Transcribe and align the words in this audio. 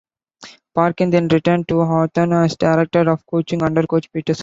Parkin 0.73 1.11
then 1.11 1.27
returned 1.27 1.67
to 1.67 1.85
Hawthorn 1.85 2.33
as 2.33 2.55
director 2.55 3.01
of 3.07 3.23
coaching 3.27 3.61
under 3.61 3.83
coach 3.85 4.11
Peter 4.11 4.33
Schwab. 4.33 4.39